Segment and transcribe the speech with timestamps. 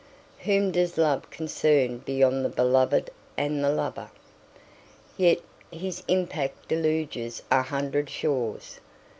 [0.39, 4.09] Whom does Love concern beyond the beloved and the lover?
[5.15, 8.79] Yet his impact deluges a hundred shores.